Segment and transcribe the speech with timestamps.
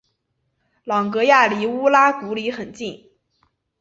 [0.83, 3.11] 朗格亚离乌达古里很近。